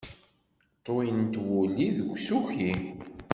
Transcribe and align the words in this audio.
Ṭwint 0.85 1.35
wulli 1.47 1.87
deg 1.97 2.09
usuki. 2.15 2.71